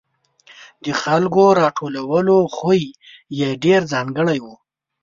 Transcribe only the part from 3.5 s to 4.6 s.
ډېر ځانګړی و.